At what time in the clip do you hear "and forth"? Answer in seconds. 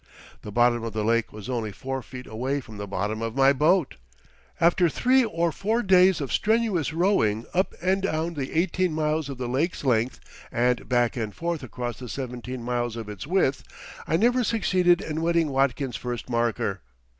11.15-11.61